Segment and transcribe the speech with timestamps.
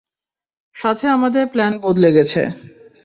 [0.75, 2.41] সাথে আমাদের প্ল্যান বদলে গেছে।